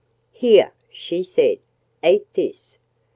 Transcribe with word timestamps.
"Here!" 0.31 0.73
she 0.89 1.21
said, 1.21 1.59
"eat 2.03 2.25
this!" 2.33 2.75